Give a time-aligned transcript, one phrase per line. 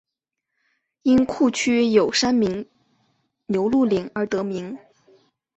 [1.03, 2.67] 因库区有山名
[3.45, 4.75] 牛路岭而得名。